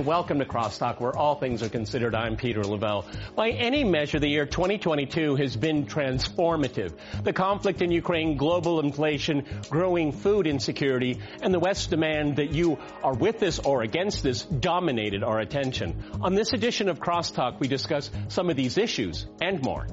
[0.00, 2.14] And welcome to Crosstalk, where all things are considered.
[2.14, 3.04] I'm Peter Lavelle.
[3.36, 6.94] By any measure, the year 2022 has been transformative.
[7.22, 12.78] The conflict in Ukraine, global inflation, growing food insecurity, and the West's demand that you
[13.02, 16.02] are with this or against this dominated our attention.
[16.22, 19.86] On this edition of Crosstalk, we discuss some of these issues and more.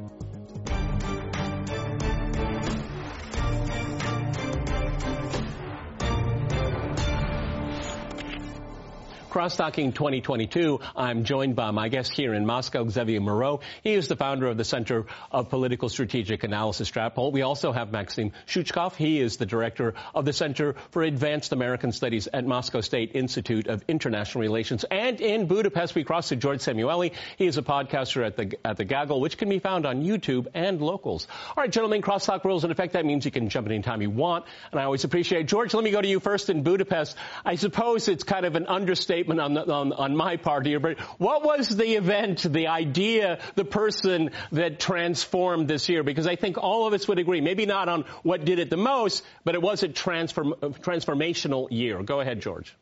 [9.38, 13.60] Crosstalking 2022, I'm joined by my guest here in Moscow, Xavier Moreau.
[13.84, 17.32] He is the founder of the Center of Political Strategic Analysis, Stratpol.
[17.32, 18.96] We also have Maxim Suchkov.
[18.96, 23.68] He is the director of the Center for Advanced American Studies at Moscow State Institute
[23.68, 24.84] of International Relations.
[24.90, 27.14] And in Budapest, we cross to George Szamuely.
[27.38, 30.48] He is a podcaster at the, at the Gaggle, which can be found on YouTube
[30.56, 31.28] and locals.
[31.50, 32.94] All right, gentlemen, crosstalk rules in effect.
[32.94, 34.46] That means you can jump in anytime you want.
[34.72, 35.44] And I always appreciate it.
[35.44, 37.16] George, let me go to you first in Budapest.
[37.46, 40.80] I suppose it's kind of an understatement statement on, the, on, on my part here,
[40.80, 46.04] but what was the event, the idea, the person that transformed this year?
[46.04, 48.78] Because I think all of us would agree, maybe not on what did it the
[48.78, 52.02] most, but it was a transform, transformational year.
[52.04, 52.76] Go ahead, George.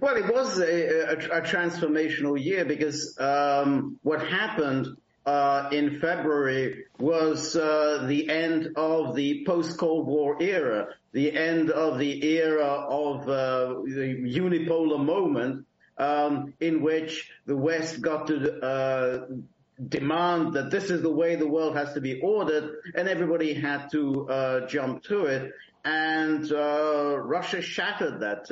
[0.00, 4.86] Well, it was a, a, a transformational year because um, what happened
[5.28, 11.98] uh, in February was uh, the end of the post-Cold War era, the end of
[11.98, 14.08] the era of uh, the
[14.40, 15.66] unipolar moment
[15.98, 18.36] um, in which the West got to
[18.72, 19.26] uh,
[19.88, 23.90] demand that this is the way the world has to be ordered, and everybody had
[23.90, 25.52] to uh, jump to it.
[25.84, 28.42] And uh, Russia shattered that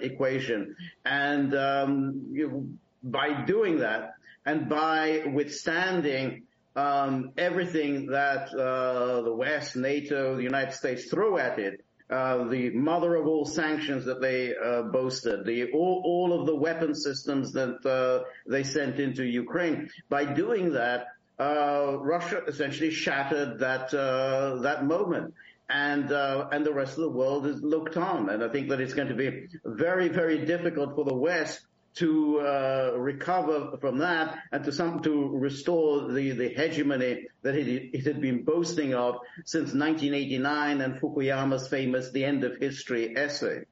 [0.00, 6.44] equation, and um, you, by doing that, and by withstanding
[6.74, 12.70] um, everything that uh, the West, NATO, the United States threw at it, uh, the
[12.70, 17.52] mother of all sanctions that they uh, boasted, the all, all, of the weapon systems
[17.52, 19.88] that uh, they sent into Ukraine.
[20.08, 21.06] By doing that,
[21.38, 25.32] uh, Russia essentially shattered that uh, that moment
[25.70, 28.28] and uh, and the rest of the world has looked on.
[28.28, 31.60] And I think that it's going to be very very difficult for the West
[31.94, 37.68] to uh, recover from that and to some to restore the, the hegemony that it,
[37.92, 43.64] it, had been boasting of since 1989 and Fukuyama's famous "The End of History" essay.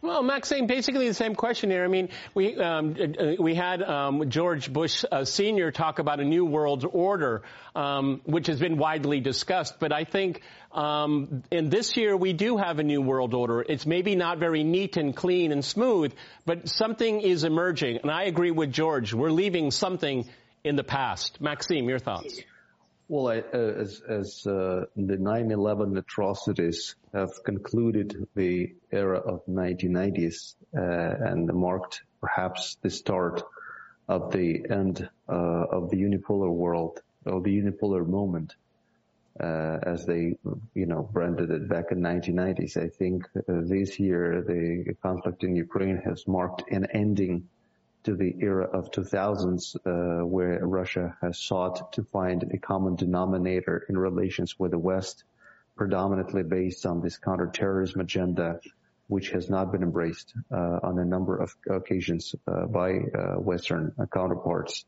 [0.00, 1.84] Well, Maxime, basically the same question here.
[1.84, 2.96] I mean, we um,
[3.38, 7.42] we had um, George Bush uh, Senior talk about a new world order,
[7.74, 9.80] um, which has been widely discussed.
[9.80, 13.60] But I think um, in this year we do have a new world order.
[13.60, 16.12] It's maybe not very neat and clean and smooth,
[16.46, 17.98] but something is emerging.
[18.02, 19.12] And I agree with George.
[19.12, 20.28] We're leaving something
[20.64, 21.40] in the past.
[21.40, 22.40] Maxime, your thoughts?
[23.08, 30.54] Well, I, uh, as, as uh, the 9/11 atrocities have concluded the era of 1990s
[30.74, 33.42] uh, and marked perhaps the start
[34.08, 38.54] of the end uh, of the unipolar world, or the unipolar moment,
[39.40, 40.36] uh, as they,
[40.74, 42.76] you know, branded it back in 1990s.
[42.76, 47.48] I think uh, this year the conflict in Ukraine has marked an ending
[48.04, 53.86] to the era of 2000s, uh, where Russia has sought to find a common denominator
[53.88, 55.24] in relations with the West,
[55.76, 58.60] predominantly based on this counterterrorism agenda,
[59.08, 63.92] which has not been embraced uh, on a number of occasions uh, by uh, Western
[64.12, 64.84] counterparts.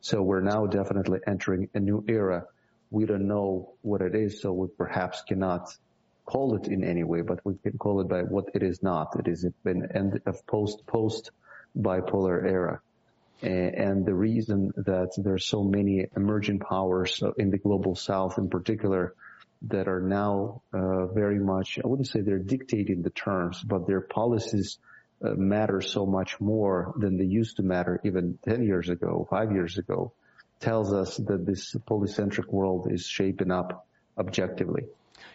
[0.00, 2.44] So we're now definitely entering a new era.
[2.90, 5.74] We don't know what it is, so we perhaps cannot
[6.24, 9.18] call it in any way, but we can call it by what it is not.
[9.18, 11.30] It is an end of post post
[11.76, 12.80] bipolar era.
[13.42, 18.48] And the reason that there are so many emerging powers in the global south in
[18.48, 19.14] particular
[19.68, 24.00] that are now uh, very much, I wouldn't say they're dictating the terms, but their
[24.00, 24.78] policies
[25.24, 29.52] uh, matter so much more than they used to matter even 10 years ago, five
[29.52, 30.12] years ago,
[30.60, 33.86] tells us that this polycentric world is shaping up
[34.18, 34.84] objectively.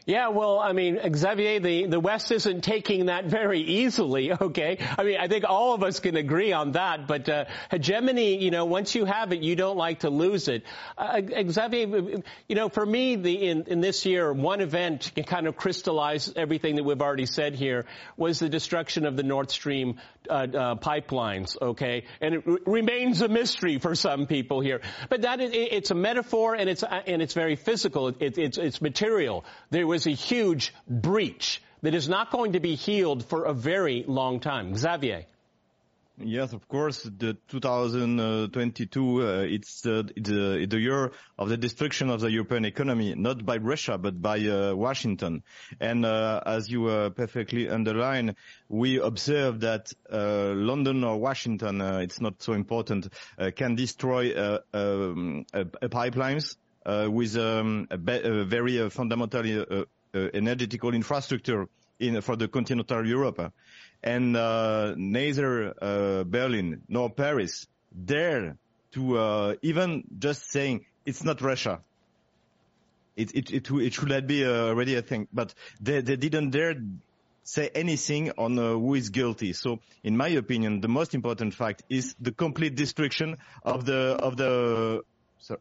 [0.05, 4.77] Yeah, well, I mean, Xavier, the, the West isn't taking that very easily, okay?
[4.97, 8.51] I mean, I think all of us can agree on that, but uh, hegemony, you
[8.51, 10.63] know, once you have it, you don't like to lose it.
[10.97, 15.47] Uh, Xavier, you know, for me, the, in, in this year, one event can kind
[15.47, 17.85] of crystallized everything that we've already said here
[18.17, 19.99] was the destruction of the Nord Stream
[20.29, 22.05] uh, uh pipelines, okay?
[22.21, 24.81] And it r- remains a mystery for some people here.
[25.09, 28.09] But that, it, it's a metaphor and it's, and it's very physical.
[28.09, 29.45] It, it's, it's material.
[29.69, 34.03] There was a huge breach that is not going to be healed for a very
[34.07, 34.75] long time.
[34.75, 35.25] Xavier.
[36.21, 37.03] Yes, of course.
[37.03, 43.45] The 2022, uh, it's uh, the, year of the destruction of the European economy, not
[43.45, 45.43] by Russia, but by uh, Washington.
[45.79, 48.35] And uh, as you uh, perfectly underline,
[48.67, 53.07] we observe that uh, London or Washington, it's not so important,
[53.55, 54.33] can destroy
[54.73, 61.67] um, pipelines with um, a, a, very fundamental energetical infrastructure
[61.99, 63.51] in for the continental Europe
[64.03, 68.57] and uh, neither uh, Berlin nor Paris dare
[68.93, 71.81] to uh, even just saying it's not Russia.
[73.15, 76.75] It it it, it should be uh, already a thing, but they they didn't dare
[77.43, 79.53] say anything on uh, who is guilty.
[79.53, 84.37] So, in my opinion, the most important fact is the complete destruction of the of
[84.37, 85.01] the
[85.39, 85.59] sorry,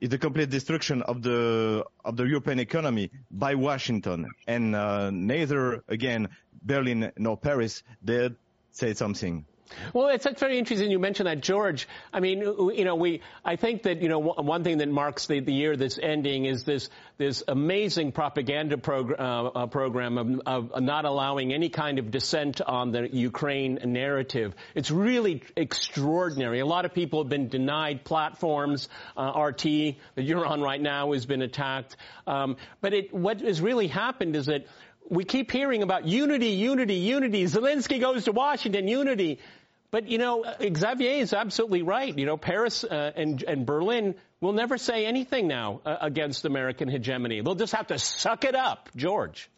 [0.00, 5.82] is the complete destruction of the of the European economy by Washington, and uh, neither
[5.88, 6.28] again
[6.62, 8.36] Berlin nor Paris did
[8.72, 9.44] say something.
[9.92, 11.88] Well, it's very interesting you mentioned that, George.
[12.12, 15.40] I mean, you know, we, I think that, you know, one thing that marks the,
[15.40, 20.40] the year that's ending is this, this amazing propaganda progr- uh, uh, program of,
[20.72, 24.54] of, not allowing any kind of dissent on the Ukraine narrative.
[24.74, 26.60] It's really extraordinary.
[26.60, 28.88] A lot of people have been denied platforms.
[29.16, 29.62] Uh, RT
[30.14, 31.96] that you're on right now has been attacked.
[32.26, 34.66] Um, but it, what has really happened is that
[35.08, 37.44] we keep hearing about unity, unity, unity.
[37.44, 39.38] Zelensky goes to Washington, unity.
[39.90, 42.16] But you know, Xavier is absolutely right.
[42.16, 46.88] You know, Paris uh, and, and Berlin will never say anything now uh, against American
[46.88, 47.40] hegemony.
[47.40, 49.48] They'll just have to suck it up, George.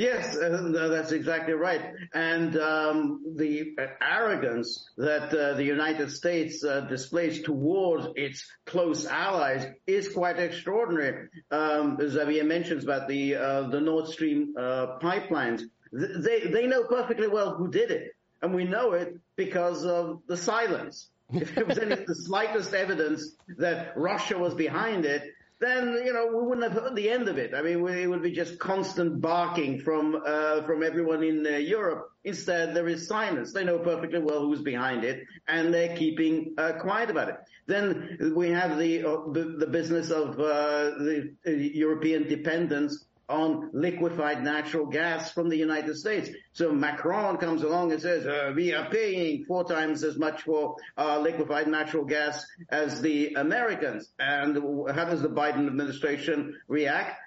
[0.00, 1.92] Yes, uh, that's exactly right.
[2.14, 9.66] And um, the arrogance that uh, the United States uh, displays towards its close allies
[9.86, 11.28] is quite extraordinary.
[11.50, 15.64] Um, Xavier mentions about the uh, the Nord Stream uh, pipelines.
[15.92, 20.36] They they know perfectly well who did it, and we know it because of the
[20.38, 21.10] silence.
[21.32, 25.22] If there was any the slightest evidence that Russia was behind it,
[25.60, 27.54] then you know we wouldn't have heard the end of it.
[27.54, 32.10] I mean, it would be just constant barking from uh, from everyone in uh, Europe.
[32.24, 33.52] Instead, there is silence.
[33.52, 37.36] They know perfectly well who's behind it, and they're keeping uh, quiet about it.
[37.66, 43.70] Then we have the uh, the, the, business of uh, the uh, European dependence on
[43.72, 46.28] liquefied natural gas from the United States.
[46.52, 50.76] So Macron comes along and says, uh, we are paying four times as much for
[50.98, 54.12] uh, liquefied natural gas as the Americans.
[54.18, 54.56] And
[54.90, 57.20] how does the Biden administration react?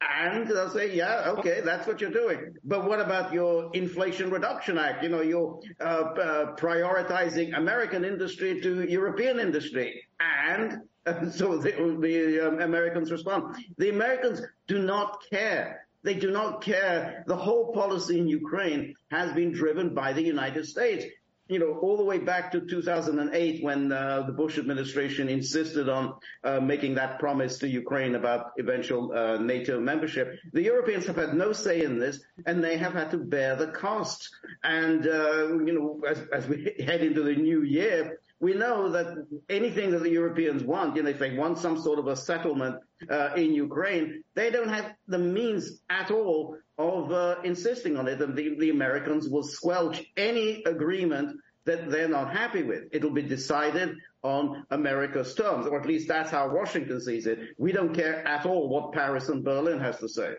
[0.00, 2.54] And they'll say, yeah, okay, that's what you're doing.
[2.64, 5.02] But what about your Inflation Reduction Act?
[5.02, 10.02] You know, you're uh, uh, prioritizing American industry to European industry.
[10.18, 10.78] And
[11.32, 11.70] so the,
[12.00, 13.56] the um, Americans respond.
[13.78, 15.86] The Americans do not care.
[16.02, 17.24] They do not care.
[17.26, 21.04] The whole policy in Ukraine has been driven by the United States.
[21.48, 26.14] You know, all the way back to 2008 when uh, the Bush administration insisted on
[26.44, 30.38] uh, making that promise to Ukraine about eventual uh, NATO membership.
[30.52, 33.66] The Europeans have had no say in this and they have had to bear the
[33.66, 34.30] cost.
[34.62, 39.26] And, uh, you know, as, as we head into the new year, we know that
[39.50, 42.76] anything that the Europeans want, you know, if they want some sort of a settlement
[43.08, 48.20] uh, in Ukraine, they don't have the means at all of uh, insisting on it,
[48.20, 52.84] and the, the Americans will squelch any agreement that they're not happy with.
[52.92, 57.38] It'll be decided on America's terms, or at least that's how Washington sees it.
[57.58, 60.34] We don't care at all what Paris and Berlin has to say.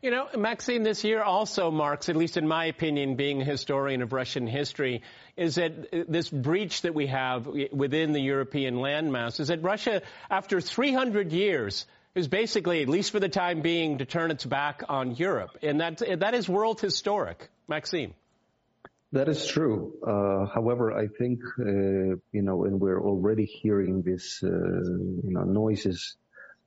[0.00, 4.00] You know, Maxime, this year also marks, at least in my opinion, being a historian
[4.00, 5.02] of Russian history,
[5.36, 10.60] is that this breach that we have within the European landmass is that Russia, after
[10.60, 15.16] 300 years, is basically, at least for the time being, to turn its back on
[15.16, 15.58] Europe.
[15.62, 17.48] And that, that is world historic.
[17.66, 18.14] Maxime.
[19.10, 19.94] That is true.
[20.06, 21.64] Uh, however, I think, uh,
[22.30, 26.16] you know, and we're already hearing these, uh, you know, noises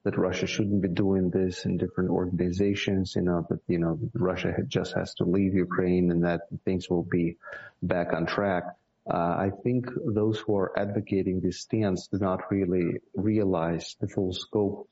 [0.03, 4.55] that Russia shouldn't be doing this in different organizations, you know, that, you know, Russia
[4.67, 7.37] just has to leave Ukraine and that things will be
[7.83, 8.63] back on track.
[9.11, 14.33] Uh, I think those who are advocating this stance do not really realize the full
[14.33, 14.87] scope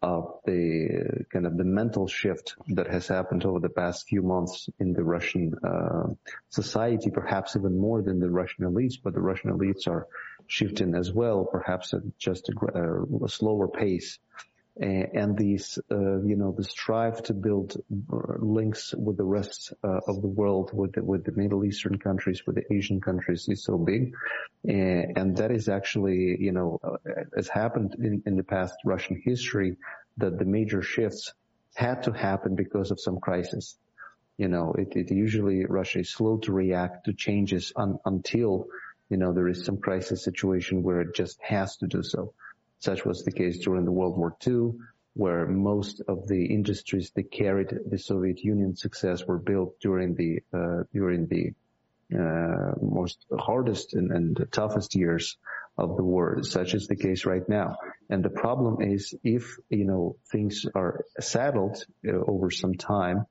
[0.00, 4.68] of the kind of the mental shift that has happened over the past few months
[4.78, 6.08] in the Russian uh,
[6.50, 10.06] society, perhaps even more than the Russian elites, but the Russian elites are
[10.48, 14.18] shifting as well, perhaps at just a, a slower pace
[14.80, 17.76] and these, uh, you know, the strive to build
[18.38, 22.46] links with the rest uh, of the world, with the, with the Middle Eastern countries,
[22.46, 24.14] with the Asian countries is so big.
[24.64, 26.96] And that is actually, you know, uh,
[27.34, 29.76] has happened in, in the past Russian history
[30.18, 31.34] that the major shifts
[31.74, 33.76] had to happen because of some crisis.
[34.36, 38.68] You know, it, it usually Russia is slow to react to changes un, until,
[39.08, 42.34] you know, there is some crisis situation where it just has to do so.
[42.80, 44.72] Such was the case during the World War II,
[45.14, 50.40] where most of the industries that carried the Soviet Union success were built during the
[50.52, 51.52] uh, during the
[52.14, 55.36] uh, most hardest and, and toughest years
[55.76, 56.42] of the war.
[56.42, 57.76] Such is the case right now.
[58.08, 63.26] And the problem is if, you know, things are settled uh, over some time,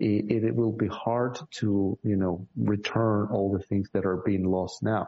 [0.00, 4.44] it, it, will be hard to, you know, return all the things that are being
[4.44, 5.06] lost now.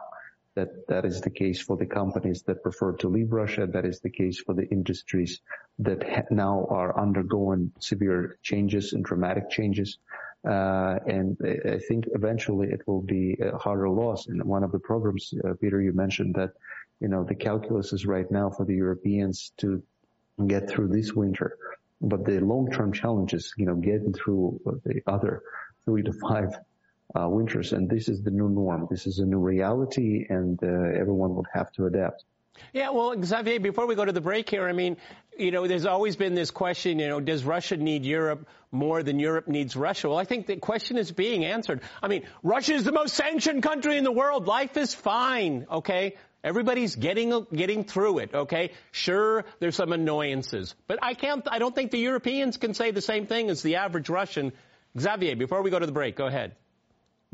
[0.55, 3.65] That, that is the case for the companies that prefer to leave Russia.
[3.65, 5.41] That is the case for the industries
[5.79, 9.97] that ha- now are undergoing severe changes and dramatic changes.
[10.47, 14.27] Uh, and I think eventually it will be a harder loss.
[14.27, 16.51] In one of the programs, uh, Peter, you mentioned that,
[16.99, 19.81] you know, the calculus is right now for the Europeans to
[20.45, 21.57] get through this winter.
[22.03, 25.41] But the long-term challenges, you know, getting through the other
[25.85, 26.49] three to five
[27.15, 28.87] uh, winters, and this is the new norm.
[28.89, 32.25] This is a new reality, and uh, everyone will have to adapt.
[32.73, 34.97] Yeah, well, Xavier, before we go to the break here, I mean,
[35.37, 39.19] you know, there's always been this question, you know, does Russia need Europe more than
[39.19, 40.09] Europe needs Russia?
[40.09, 41.81] Well, I think the question is being answered.
[42.01, 44.45] I mean, Russia is the most sanctioned country in the world.
[44.45, 46.15] Life is fine, okay?
[46.43, 48.71] Everybody's getting getting through it, okay?
[48.91, 51.47] Sure, there's some annoyances, but I can't.
[51.49, 54.51] I don't think the Europeans can say the same thing as the average Russian.
[54.99, 56.55] Xavier, before we go to the break, go ahead.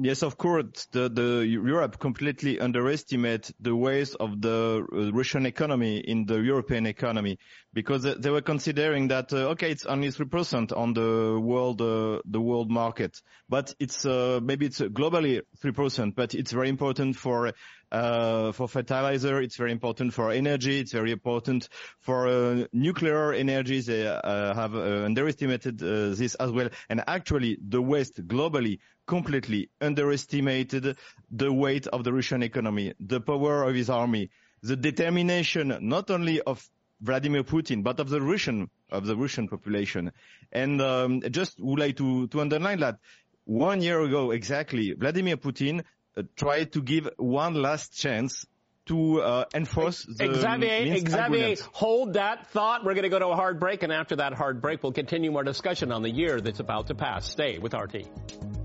[0.01, 5.97] Yes, of course, the, the Europe completely underestimate the weight of the uh, Russian economy
[5.97, 7.37] in the European economy
[7.73, 12.21] because they were considering that uh, okay, it's only three percent on the world uh,
[12.23, 17.17] the world market, but it's uh, maybe it's globally three percent, but it's very important
[17.17, 17.51] for
[17.91, 19.41] uh, for fertilizer.
[19.41, 20.79] It's very important for energy.
[20.79, 21.67] It's very important
[21.99, 23.81] for uh, nuclear energy.
[23.81, 26.69] They uh, have uh, underestimated uh, this as well.
[26.89, 28.79] And actually, the West globally
[29.09, 30.95] completely underestimated
[31.31, 34.29] the weight of the Russian economy, the power of his army,
[34.61, 36.69] the determination not only of
[37.01, 40.11] Vladimir Putin, but of the Russian of the Russian population.
[40.51, 42.99] And um, just would like to to underline that
[43.45, 45.83] one year ago exactly, Vladimir Putin
[46.15, 48.45] uh, tried to give one last chance
[48.89, 51.59] to uh, enforce the Xavier, Minsk Xavier, agreement.
[51.73, 52.83] hold that thought.
[52.85, 55.35] We're going to go to a hard break, and after that hard break, we'll continue
[55.35, 57.29] our discussion on the year that's about to pass.
[57.29, 58.58] Stay with RT.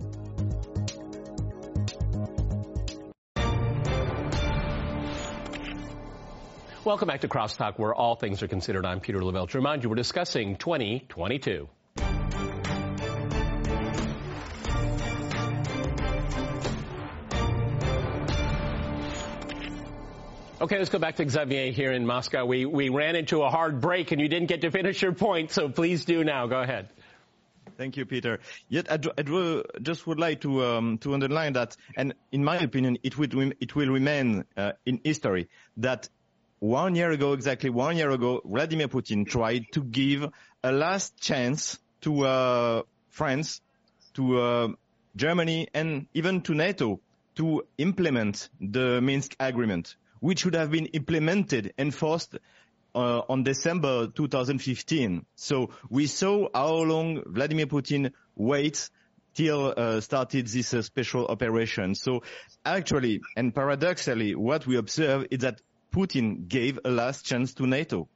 [6.84, 8.84] Welcome back to Crosstalk, where all things are considered.
[8.84, 9.46] I'm Peter Lavelle.
[9.46, 11.66] To remind you, we're discussing 2022.
[20.60, 22.44] Okay, let's go back to Xavier here in Moscow.
[22.44, 25.52] We, we ran into a hard break and you didn't get to finish your point,
[25.52, 26.46] so please do now.
[26.48, 26.90] Go ahead.
[27.78, 28.40] Thank you, Peter.
[28.68, 28.98] Yet I,
[29.80, 33.74] just would like to um, to underline that, and in my opinion, it will it
[33.74, 35.48] will remain uh, in history
[35.78, 36.08] that
[36.64, 40.26] one year ago, exactly one year ago, Vladimir Putin tried to give
[40.62, 43.60] a last chance to uh, France,
[44.14, 44.68] to uh,
[45.14, 47.00] Germany, and even to NATO
[47.36, 52.38] to implement the Minsk agreement which should have been implemented, enforced
[52.94, 55.26] uh, on December 2015.
[55.34, 58.90] So we saw how long Vladimir Putin waits
[59.34, 61.94] till uh, started this uh, special operation.
[61.94, 62.22] So
[62.64, 65.60] actually, and paradoxically, what we observe is that
[65.94, 68.08] Putin gave a last chance to NATO.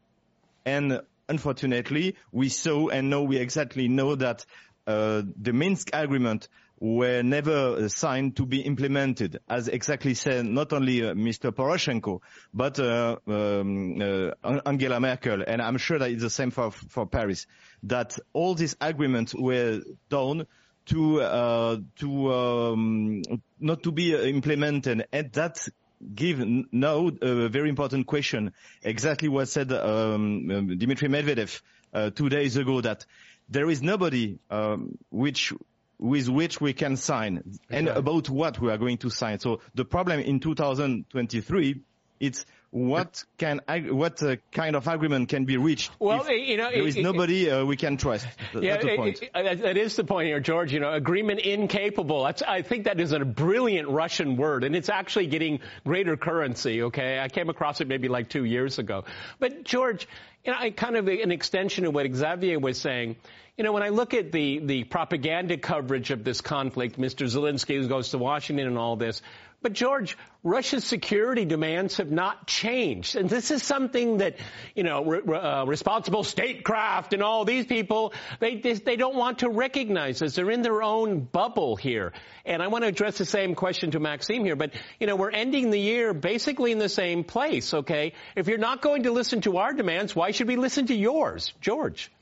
[0.67, 4.45] And unfortunately, we saw and now we exactly know that
[4.89, 6.49] uh, the Minsk agreement
[6.81, 11.53] were never signed to be implemented, as exactly said not only uh, Mr.
[11.53, 12.21] Poroshenko,
[12.53, 17.07] but uh, um, uh, Angela Merkel, and I'm sure that it's the same for, for
[17.07, 17.47] Paris,
[17.85, 20.47] that all these agreements were done
[20.87, 23.23] to uh, to um,
[23.61, 25.69] not to be implemented, and that
[26.15, 26.41] give
[26.73, 28.53] now a very important question.
[28.83, 31.61] Exactly what said um, um Dmitry Medvedev
[31.93, 33.05] uh, two days ago that
[33.49, 35.53] there is nobody um, which
[35.99, 39.41] with which we can sign and about what we are going to sign.
[39.41, 41.81] So the problem in 2023,
[42.21, 45.91] it's what can what uh, kind of agreement can be reached?
[45.99, 48.27] Well, you know, there is it, nobody uh, we can trust.
[48.55, 49.23] yeah, the point.
[49.23, 50.73] It, that is the point here, George.
[50.73, 52.25] You know, agreement incapable.
[52.25, 56.83] That's, I think that is a brilliant Russian word, and it's actually getting greater currency.
[56.83, 59.05] Okay, I came across it maybe like two years ago.
[59.39, 60.07] But George,
[60.45, 63.17] you know, I kind of an extension of what Xavier was saying.
[63.57, 67.27] You know, when I look at the, the propaganda coverage of this conflict, Mr.
[67.27, 69.21] Zelensky goes to Washington and all this,
[69.61, 73.17] But George, Russia's security demands have not changed.
[73.17, 74.37] And this is something that,
[74.77, 79.51] you know, re- uh, responsible statecraft and all these people, they, they don't want to
[79.51, 80.37] recognize this.
[80.37, 82.13] They're in their own bubble here.
[82.45, 85.33] And I want to address the same question to Maxime here, but, you know, we're
[85.33, 88.13] ending the year basically in the same place, okay?
[88.37, 91.53] If you're not going to listen to our demands, why should we listen to yours?
[91.61, 92.13] George.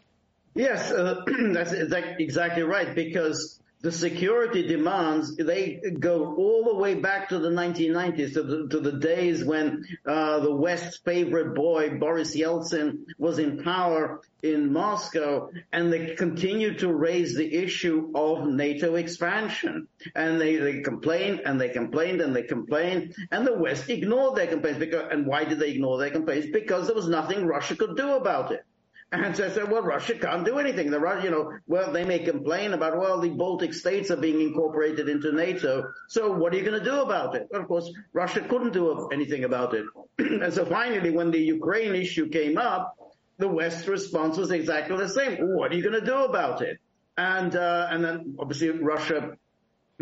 [0.54, 7.28] Yes, uh, that's exactly right, because the security demands, they go all the way back
[7.28, 12.34] to the 1990s, to the, to the days when uh, the West's favorite boy, Boris
[12.34, 18.94] Yeltsin, was in power in Moscow, and they continue to raise the issue of NATO
[18.94, 19.88] expansion.
[20.14, 24.46] And they, they complained, and they complained, and they complained, and the West ignored their
[24.46, 24.78] complaints.
[24.78, 26.48] Because, and why did they ignore their complaints?
[26.50, 28.64] Because there was nothing Russia could do about it.
[29.12, 30.90] And so I said, well, Russia can't do anything.
[30.90, 35.08] The you know, well, they may complain about, well, the Baltic states are being incorporated
[35.08, 35.92] into NATO.
[36.08, 37.46] So what are you going to do about it?
[37.50, 39.86] Well, of course, Russia couldn't do anything about it.
[40.18, 42.96] and so finally, when the Ukraine issue came up,
[43.38, 45.36] the West's response was exactly the same.
[45.56, 46.78] What are you going to do about it?
[47.16, 49.36] And, uh, and then obviously Russia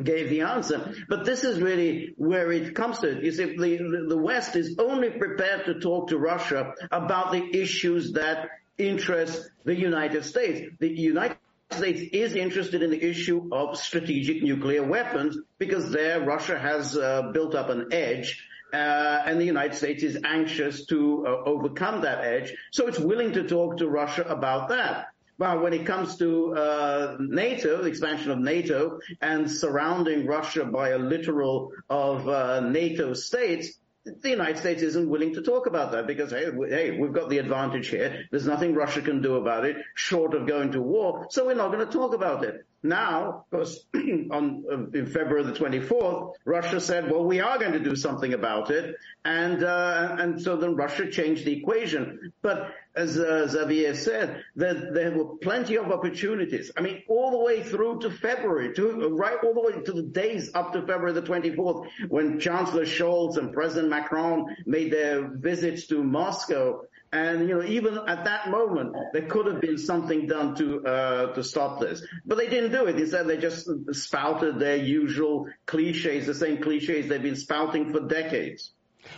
[0.02, 0.94] gave the answer.
[1.08, 3.22] But this is really where it comes to.
[3.22, 8.12] You see, the, the West is only prepared to talk to Russia about the issues
[8.12, 10.68] that interest the United States.
[10.78, 11.38] The United
[11.70, 17.30] States is interested in the issue of strategic nuclear weapons because there Russia has uh,
[17.32, 18.46] built up an edge.
[18.72, 23.32] Uh, and the United States is anxious to uh, overcome that edge, so it's willing
[23.32, 25.06] to talk to Russia about that.
[25.38, 30.90] Well, when it comes to uh, NATO, the expansion of NATO, and surrounding Russia by
[30.90, 36.06] a literal of uh, NATO states, the United States isn't willing to talk about that
[36.06, 38.26] because hey, hey, we've got the advantage here.
[38.30, 41.26] There's nothing Russia can do about it, short of going to war.
[41.30, 42.66] So we're not going to talk about it.
[42.84, 43.86] Now, of course,
[44.30, 48.70] on uh, February the 24th, Russia said, "Well, we are going to do something about
[48.70, 52.30] it," and uh, and so then Russia changed the equation.
[52.42, 56.70] But as uh, Xavier said, that there were plenty of opportunities.
[56.76, 60.02] I mean, all the way through to February, to right all the way to the
[60.02, 65.86] days up to February the 24th, when Chancellor Scholz and President Macron made their visits
[65.86, 66.82] to Moscow.
[67.14, 71.32] And you know, even at that moment, there could have been something done to uh,
[71.34, 72.98] to stop this, but they didn't do it.
[72.98, 78.72] Instead, they just spouted their usual cliches, the same cliches they've been spouting for decades.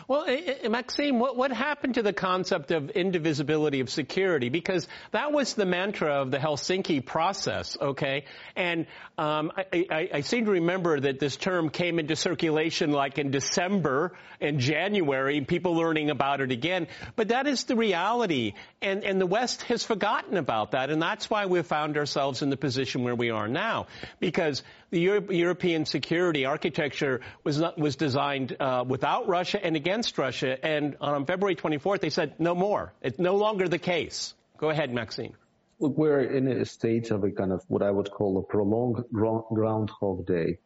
[0.08, 4.48] Well, eh, eh, eh, Maxime, what, what happened to the concept of indivisibility of security?
[4.48, 8.24] Because that was the mantra of the Helsinki process, okay?
[8.54, 8.86] And
[9.18, 13.30] um, I, I, I, seem to remember that this term came into circulation like in
[13.30, 16.88] December and January, people learning about it again.
[17.16, 21.30] But that is the reality, and, and the West has forgotten about that, and that's
[21.30, 23.86] why we've found ourselves in the position where we are now.
[24.20, 30.18] Because the Euro- European security architecture was not, was designed uh, without Russia and against
[30.18, 30.64] Russia.
[30.64, 32.92] And on February 24th, they said no more.
[33.02, 34.34] It's no longer the case.
[34.58, 35.34] Go ahead, Maxime.
[35.78, 39.04] Look, we're in a state of a kind of what I would call a prolonged
[39.12, 40.58] groundhog day,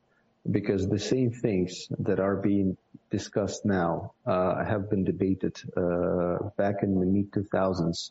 [0.49, 2.77] because the same things that are being
[3.11, 8.11] discussed now uh, have been debated uh, back in the mid 2000s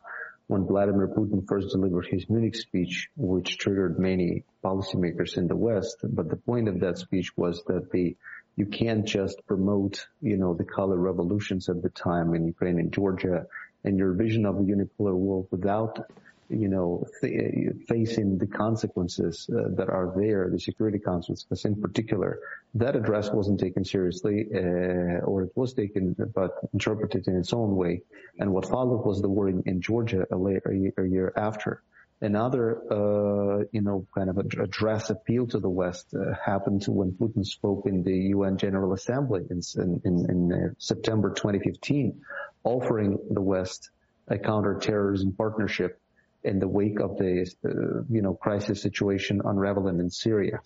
[0.50, 5.98] when Vladimir Putin first delivered his Munich speech, which triggered many policymakers in the West.
[6.02, 8.18] But the point of that speech was that the
[8.56, 12.92] you can't just promote, you know, the color revolutions at the time in Ukraine and
[12.92, 13.46] Georgia
[13.84, 16.10] and your vision of a unipolar world without
[16.50, 22.40] you know, th- facing the consequences uh, that are there, the security consequences in particular.
[22.74, 27.76] That address wasn't taken seriously, uh, or it was taken but interpreted in its own
[27.76, 28.02] way.
[28.40, 31.84] And what followed was the war in, in Georgia a, later, a, year after.
[32.22, 37.46] Another, uh, you know, kind of address appeal to the West uh, happened when Putin
[37.46, 39.62] spoke in the UN General Assembly in,
[40.04, 42.22] in, in uh, September 2015,
[42.64, 43.90] offering the West
[44.28, 46.00] a counterterrorism partnership
[46.44, 50.62] in the wake of the, uh, you know, crisis situation unraveling in Syria.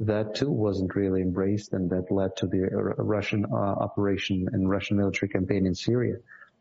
[0.00, 4.68] That too wasn't really embraced and that led to the uh, Russian uh, operation and
[4.68, 6.16] Russian military campaign in Syria.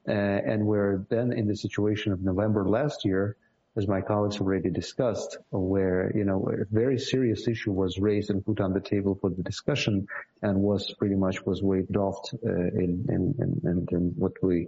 [0.07, 3.37] Uh, and we're then in the situation of November last year,
[3.77, 8.45] as my colleagues already discussed, where, you know, a very serious issue was raised and
[8.45, 10.07] put on the table for the discussion
[10.41, 14.67] and was pretty much was waved off uh, in, in, in, in, what we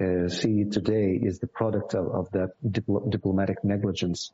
[0.00, 4.32] uh, see today is the product of, of that dipl- diplomatic negligence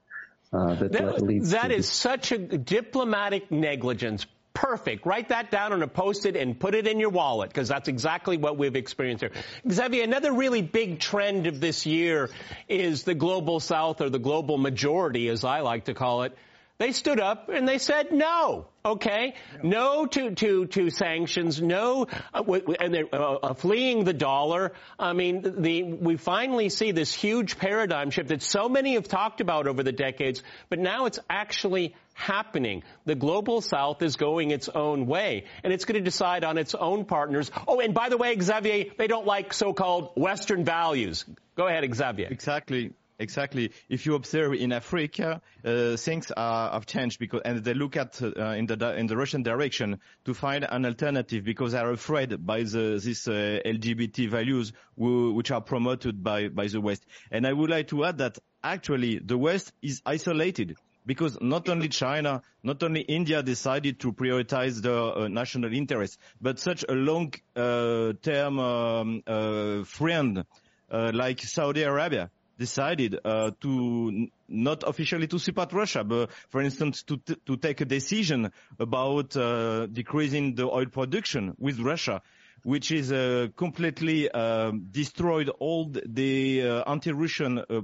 [0.53, 1.91] uh, that, that, leads that is this.
[1.91, 4.27] such a diplomatic negligence.
[4.55, 5.05] Perfect.
[5.05, 8.39] Write that down on a post-it and put it in your wallet because that's exactly
[8.39, 9.33] what we've experienced here.
[9.71, 12.31] Xavier, another really big trend of this year
[12.67, 16.35] is the global south or the global majority, as I like to call it,
[16.79, 18.69] they stood up and they said no.
[18.85, 19.35] Okay,
[19.65, 22.45] no to to to sanctions, no, uh,
[22.79, 24.75] and they're uh, uh, fleeing the dollar.
[24.97, 29.41] I mean, the we finally see this huge paradigm shift that so many have talked
[29.41, 32.85] about over the decades, but now it's actually happening.
[33.07, 36.77] The global south is going its own way, and it's going to decide on its
[36.77, 37.51] own partners.
[37.67, 41.25] Oh, and by the way, Xavier, they don't like so-called Western values.
[41.57, 42.29] Go ahead, Xavier.
[42.31, 42.93] Exactly.
[43.19, 43.73] Exactly.
[43.89, 48.21] If you observe in Africa, uh, things are, have changed because, and they look at
[48.23, 52.45] uh, in the in the Russian direction to find an alternative because they are afraid
[52.45, 57.07] by the this uh, LGBT values who, which are promoted by by the West.
[57.31, 60.77] And I would like to add that actually the West is isolated
[61.07, 66.59] because not only China, not only India decided to prioritize the uh, national interest, but
[66.59, 70.45] such a long-term uh, um, uh, friend
[70.91, 77.03] uh, like Saudi Arabia decided uh, to not officially to support Russia, but for instance
[77.05, 77.17] to
[77.47, 82.23] to take a decision about uh, decreasing the oil production with Russia,
[82.63, 87.83] which is uh, completely uh, destroyed all the uh, anti-Russian uh,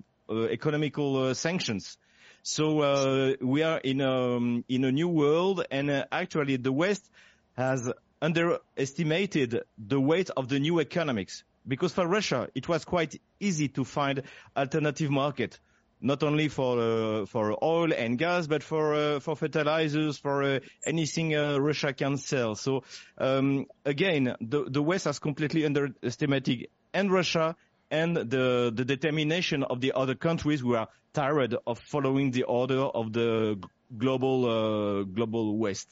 [0.49, 1.99] economical sanctions.
[2.43, 7.09] So we are in a, um, in a new world, and actually the West
[7.57, 13.69] has underestimated the weight of the new economics because for Russia it was quite easy
[13.69, 14.23] to find
[14.57, 15.59] alternative market,
[16.01, 20.59] not only for uh, for oil and gas, but for uh, for fertilizers, for uh,
[20.85, 22.55] anything uh, Russia can sell.
[22.55, 22.85] So
[23.19, 27.57] um, again, the the West has completely underestimated and Russia
[27.91, 32.81] and the the determination of the other countries who are tired of following the order
[32.81, 33.59] of the
[33.97, 35.89] global uh, global West.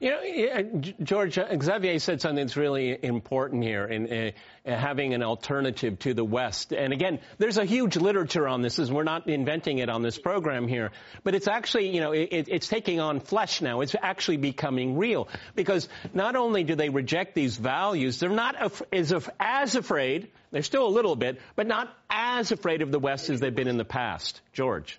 [0.00, 4.32] You know, George, uh, Xavier said something that's really important here in
[4.64, 6.72] having an alternative to the West.
[6.72, 10.18] And again, there's a huge literature on this, as we're not inventing it on this
[10.18, 10.90] program here.
[11.22, 13.80] But it's actually, you know, it, it's taking on flesh now.
[13.80, 15.28] It's actually becoming real.
[15.54, 20.62] Because not only do they reject these values, they're not af- as, as afraid, they're
[20.62, 23.76] still a little bit, but not as afraid of the West as they've been in
[23.76, 24.40] the past.
[24.52, 24.98] George.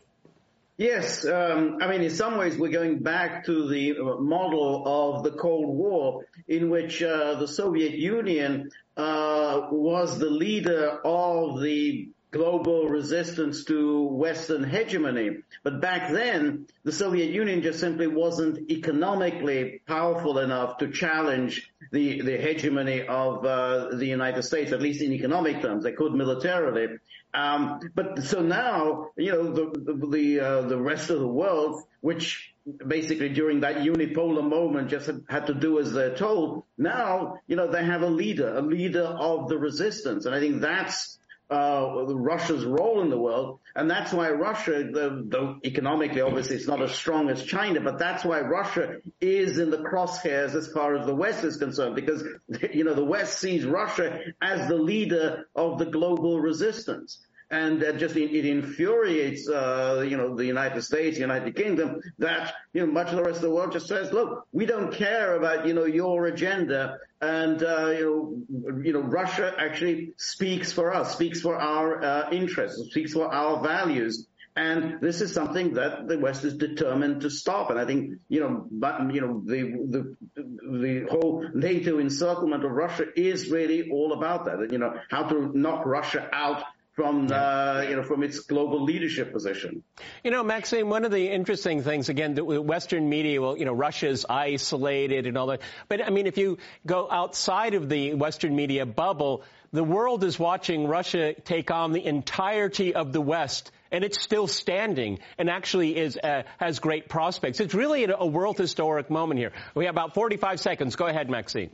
[0.80, 5.32] Yes, um, I mean, in some ways, we're going back to the model of the
[5.32, 12.88] Cold War, in which uh, the Soviet Union uh, was the leader of the global
[12.88, 15.39] resistance to Western hegemony.
[15.63, 22.22] But back then, the Soviet Union just simply wasn't economically powerful enough to challenge the,
[22.22, 25.84] the hegemony of uh, the United States, at least in economic terms.
[25.84, 27.00] They could militarily.
[27.34, 31.84] Um, but so now, you know, the the the, uh, the rest of the world,
[32.02, 32.54] which
[32.86, 36.63] basically during that unipolar moment just had, had, to do as they're told.
[36.78, 40.62] Now, you know, they have a leader, a leader of the resistance, and I think
[40.62, 41.18] that's
[41.49, 46.81] uh, Russia's role in the world, and that's why Russia, though economically obviously it's not
[46.81, 51.05] as strong as China, but that's why Russia is in the crosshairs as far as
[51.05, 52.23] the West is concerned, because
[52.73, 57.19] you know the West sees Russia as the leader of the global resistance
[57.51, 62.53] and that just it, infuriates uh, you know the United States, the United Kingdom that
[62.73, 65.35] you know much of the rest of the world just says, look, we don't care
[65.35, 70.93] about you know your agenda, and uh, you know you know Russia actually speaks for
[70.93, 74.27] us, speaks for our uh, interests, speaks for our values.
[74.55, 77.69] And this is something that the West is determined to stop.
[77.69, 82.71] And I think, you know, but, you know, the, the, the whole NATO encirclement of
[82.71, 84.69] Russia is really all about that.
[84.69, 89.32] You know, how to knock Russia out from uh, you know from its global leadership
[89.32, 89.84] position.
[90.23, 93.73] You know, Maxime, one of the interesting things again, the Western media, well, you know,
[93.73, 95.62] Russia's isolated and all that.
[95.88, 100.38] But I mean, if you go outside of the Western media bubble, the world is
[100.39, 103.71] watching Russia take on the entirety of the West.
[103.91, 107.60] And it's still standing, and actually is uh, has great prospects.
[107.60, 109.52] It's really a world historic moment here.
[109.73, 110.95] We have about 45 seconds.
[110.95, 111.71] Go ahead, Maxime.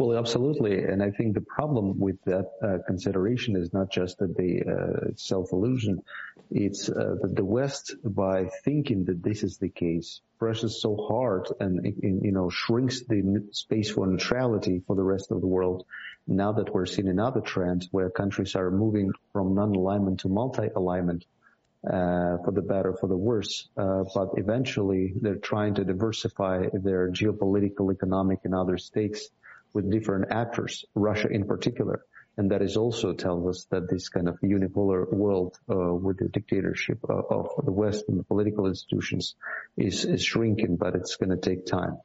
[0.00, 0.84] Well, absolutely.
[0.84, 5.10] And I think the problem with that uh, consideration is not just that the uh,
[5.14, 6.02] self-illusion.
[6.50, 11.48] It's uh, that the West, by thinking that this is the case, presses so hard
[11.60, 15.84] and, you know, shrinks the space for neutrality for the rest of the world.
[16.26, 21.26] Now that we're seeing another trend where countries are moving from non-alignment to multi-alignment,
[21.86, 23.68] uh, for the better, for the worse.
[23.76, 29.28] Uh, but eventually they're trying to diversify their geopolitical, economic and other stakes
[29.72, 32.04] with different actors, Russia in particular.
[32.36, 36.28] And that is also tells us that this kind of unipolar world uh, with the
[36.28, 39.34] dictatorship uh, of the West and the political institutions
[39.76, 41.98] is, is shrinking, but it's going to take time.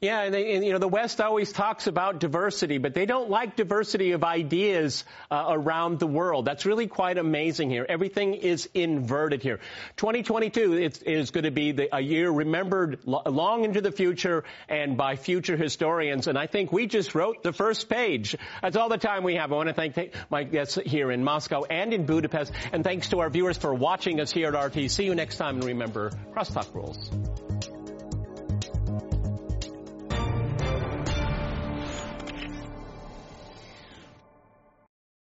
[0.00, 3.30] Yeah, and, they, and, you know the West always talks about diversity, but they don't
[3.30, 6.44] like diversity of ideas uh, around the world.
[6.44, 7.86] That's really quite amazing here.
[7.88, 9.60] Everything is inverted here.
[9.96, 14.44] 2022 is, is going to be the, a year remembered lo- long into the future
[14.68, 16.26] and by future historians.
[16.26, 18.36] And I think we just wrote the first page.
[18.62, 19.52] That's all the time we have.
[19.52, 23.20] I want to thank my guests here in Moscow and in Budapest, and thanks to
[23.20, 24.90] our viewers for watching us here at RT.
[24.90, 27.41] See you next time, and remember, crosstalk rules.